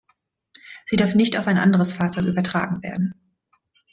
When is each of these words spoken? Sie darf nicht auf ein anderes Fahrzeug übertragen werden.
Sie 0.87 0.95
darf 0.95 1.13
nicht 1.13 1.37
auf 1.37 1.45
ein 1.45 1.59
anderes 1.59 1.93
Fahrzeug 1.93 2.25
übertragen 2.25 2.81
werden. 2.81 3.13